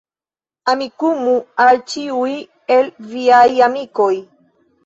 Amikumu 0.71 1.35
al 1.65 1.81
ĉiuj 1.93 2.33
el 2.79 2.91
viaj 3.13 3.47
amikoj 3.67 4.13